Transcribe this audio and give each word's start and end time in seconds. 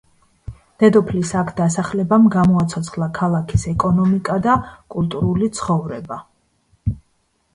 დედოფლის 0.83 1.33
აქ 1.41 1.51
დასახლებამ 1.57 2.23
გამოაცოცხლა 2.35 3.09
ქალაქის 3.19 3.65
ეკონომიკა 3.73 4.37
და 4.47 4.55
კულტურული 4.95 5.51
ცხოვრება. 5.59 6.17